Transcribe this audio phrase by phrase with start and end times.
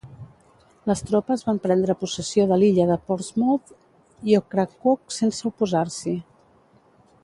[0.91, 3.71] Les tropes van prendre possessió de l'illa de Portsmouth
[4.31, 6.21] i Ocracoke sense oposar-s'hi.